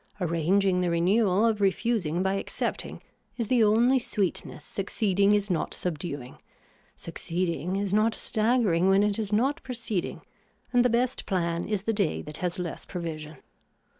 Arranging 0.19 0.81
the 0.81 0.89
renewal 0.89 1.45
of 1.45 1.61
refusing 1.61 2.23
by 2.23 2.33
accepting 2.33 3.03
is 3.37 3.49
the 3.49 3.63
only 3.63 3.99
sweetness 3.99 4.65
succeeding 4.65 5.35
is 5.35 5.51
not 5.51 5.75
subduing. 5.75 6.37
Succeeding 6.95 7.75
is 7.75 7.93
not 7.93 8.15
staggering 8.15 8.89
when 8.89 9.03
it 9.03 9.19
is 9.19 9.31
not 9.31 9.61
proceeding 9.61 10.21
and 10.73 10.83
the 10.83 10.89
best 10.89 11.27
plan 11.27 11.65
is 11.65 11.83
the 11.83 11.93
day 11.93 12.23
that 12.23 12.37
has 12.37 12.57
less 12.57 12.83
provision. 12.83 13.37